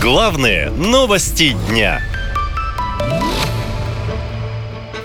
[0.00, 2.00] Главные новости дня.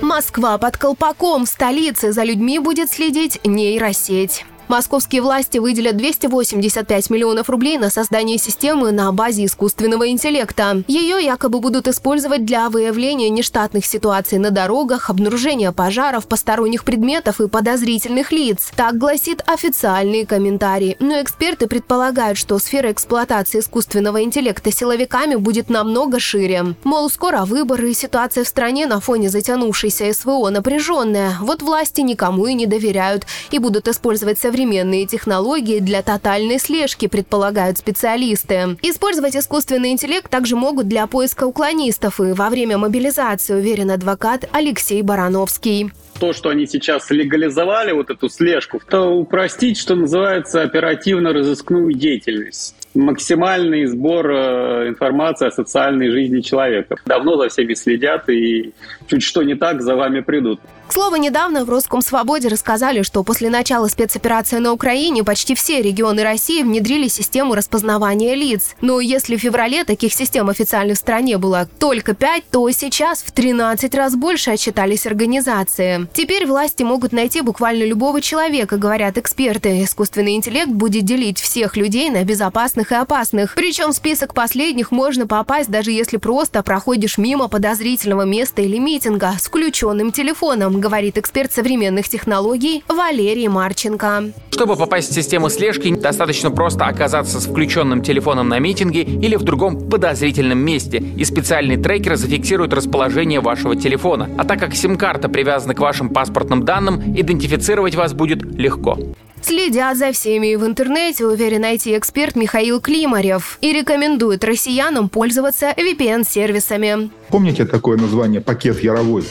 [0.00, 1.46] Москва под колпаком.
[1.46, 4.44] В столице за людьми будет следить нейросеть.
[4.68, 10.82] Московские власти выделят 285 миллионов рублей на создание системы на базе искусственного интеллекта.
[10.88, 17.48] Ее якобы будут использовать для выявления нештатных ситуаций на дорогах, обнаружения пожаров, посторонних предметов и
[17.48, 18.72] подозрительных лиц.
[18.74, 20.96] Так гласит официальный комментарий.
[20.98, 26.74] Но эксперты предполагают, что сфера эксплуатации искусственного интеллекта силовиками будет намного шире.
[26.84, 31.36] Мол, скоро выборы, и ситуация в стране на фоне затянувшейся СВО напряженная.
[31.40, 37.76] Вот власти никому и не доверяют и будут использовать современные технологии для тотальной слежки, предполагают
[37.76, 38.76] специалисты.
[38.82, 45.02] Использовать искусственный интеллект также могут для поиска уклонистов и во время мобилизации, уверен адвокат Алексей
[45.02, 45.90] Барановский
[46.20, 53.86] то, что они сейчас легализовали, вот эту слежку, то упростить, что называется, оперативно-розыскную деятельность максимальный
[53.86, 56.96] сбор э, информации о социальной жизни человека.
[57.04, 58.72] Давно за всеми следят и
[59.08, 60.60] чуть что не так, за вами придут.
[60.86, 65.80] К слову, недавно в Русском Свободе рассказали, что после начала спецоперации на Украине почти все
[65.80, 68.76] регионы России внедрили систему распознавания лиц.
[68.82, 73.32] Но если в феврале таких систем официально в стране было только 5, то сейчас в
[73.32, 76.06] 13 раз больше отчитались организации.
[76.12, 79.82] Теперь власти могут найти буквально любого человека, говорят эксперты.
[79.82, 83.54] Искусственный интеллект будет делить всех людей на безопасных и опасных.
[83.54, 89.32] Причем в список последних можно попасть, даже если просто проходишь мимо подозрительного места или митинга
[89.40, 94.32] с включенным телефоном говорит эксперт современных технологий Валерий Марченко.
[94.50, 99.42] Чтобы попасть в систему слежки, достаточно просто оказаться с включенным телефоном на митинге или в
[99.42, 104.30] другом подозрительном месте, и специальный трекер зафиксирует расположение вашего телефона.
[104.38, 108.98] А так как сим-карта привязана к вашим паспортным данным, идентифицировать вас будет легко.
[109.42, 117.10] Следят за всеми в интернете, уверен IT-эксперт Михаил Климарев, и рекомендует россиянам пользоваться VPN-сервисами.
[117.28, 119.24] Помните такое название «пакет Яровой»?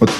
[0.00, 0.10] Вот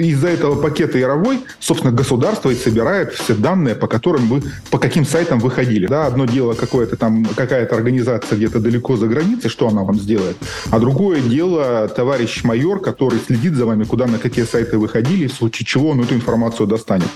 [0.00, 5.04] из-за этого пакета Яровой, собственно, государство и собирает все данные, по которым вы, по каким
[5.04, 5.86] сайтам вы ходили.
[5.86, 10.36] Да, одно дело какое-то там, какая-то организация где-то далеко за границей, что она вам сделает,
[10.70, 15.26] а другое дело товарищ майор, который следит за вами, куда, на какие сайты вы ходили,
[15.26, 17.08] в случае чего он эту информацию достанет.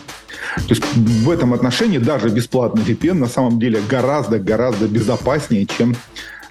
[0.56, 5.96] То есть в этом отношении даже бесплатный VPN на самом деле гораздо-гораздо безопаснее, чем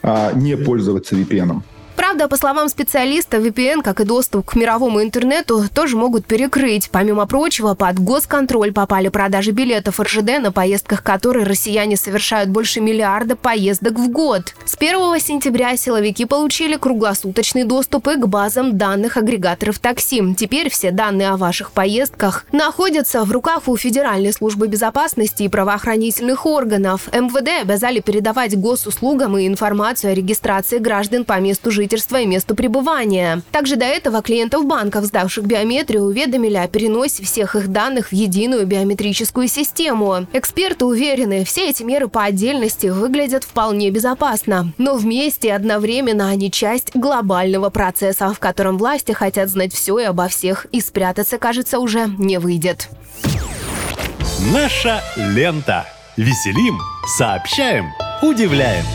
[0.02, 1.62] а, не пользоваться VPN.
[1.96, 6.90] Правда, по словам специалиста, VPN, как и доступ к мировому интернету, тоже могут перекрыть.
[6.92, 13.36] Помимо прочего, под госконтроль попали продажи билетов РЖД, на поездках которой россияне совершают больше миллиарда
[13.36, 14.56] поездок в год.
[14.66, 20.34] С 1 сентября силовики получили круглосуточный доступ и к базам данных агрегаторов такси.
[20.36, 26.46] Теперь все данные о ваших поездках находятся в руках у Федеральной службы безопасности и правоохранительных
[26.48, 27.08] органов.
[27.14, 32.56] МВД обязали передавать госуслугам и информацию о регистрации граждан по месту жительства жительства и месту
[32.56, 33.42] пребывания.
[33.52, 38.66] Также до этого клиентов банков, сдавших биометрию, уведомили о переносе всех их данных в единую
[38.66, 40.26] биометрическую систему.
[40.34, 44.74] Эксперты уверены, все эти меры по отдельности выглядят вполне безопасно.
[44.78, 50.28] Но вместе одновременно они часть глобального процесса, в котором власти хотят знать все и обо
[50.28, 52.90] всех, и спрятаться, кажется, уже не выйдет.
[54.54, 55.86] Наша лента.
[56.16, 56.78] Веселим,
[57.18, 57.88] сообщаем,
[58.22, 58.86] удивляем.